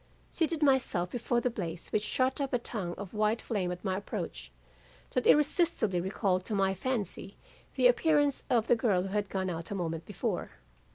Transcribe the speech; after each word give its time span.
seated 0.31 0.63
myself 0.63 1.11
before 1.11 1.39
the 1.39 1.49
blaze 1.51 1.89
which 1.89 2.01
shot 2.03 2.41
up 2.41 2.53
a 2.53 2.57
tongue 2.57 2.95
of 2.97 3.13
white 3.13 3.39
flame 3.39 3.71
at 3.71 3.85
my 3.85 3.95
approach, 3.95 4.51
that 5.11 5.27
irresistibly 5.27 6.01
recalled 6.01 6.43
to 6.43 6.55
my 6.55 6.73
fancy 6.73 7.37
the 7.75 7.85
appearance 7.85 8.41
of 8.49 8.65
the 8.65 8.75
girl 8.75 9.03
who 9.03 9.09
had 9.09 9.29
gone 9.29 9.47
out 9.47 9.69
a 9.69 9.75
moment 9.75 10.03
before. 10.07 10.53